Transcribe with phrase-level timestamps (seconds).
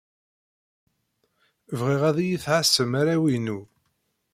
[1.79, 3.59] Bɣiɣ ad iyi-tɛassem arraw-inu.